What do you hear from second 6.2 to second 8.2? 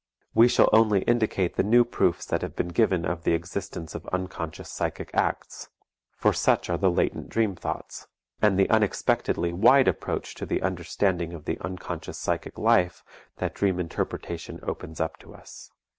such are the latent dream thoughts